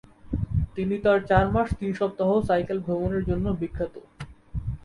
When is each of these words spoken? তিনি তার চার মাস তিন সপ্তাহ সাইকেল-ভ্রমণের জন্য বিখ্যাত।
তিনি 0.75 0.95
তার 1.05 1.19
চার 1.29 1.45
মাস 1.53 1.69
তিন 1.79 1.91
সপ্তাহ 1.93 2.29
সাইকেল-ভ্রমণের 2.49 3.23
জন্য 3.29 3.45
বিখ্যাত। 3.61 3.93